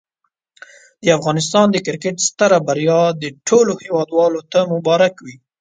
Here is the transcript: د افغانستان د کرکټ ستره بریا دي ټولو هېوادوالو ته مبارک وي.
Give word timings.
د 1.03 1.05
افغانستان 1.17 1.65
د 1.71 1.77
کرکټ 1.85 2.17
ستره 2.27 2.57
بریا 2.67 3.01
دي 3.21 3.29
ټولو 3.47 3.73
هېوادوالو 3.83 4.41
ته 4.51 4.59
مبارک 4.73 5.13
وي. 5.25 5.35